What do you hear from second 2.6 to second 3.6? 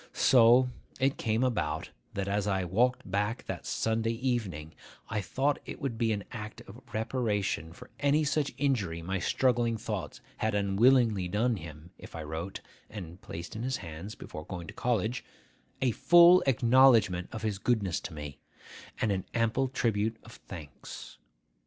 walked back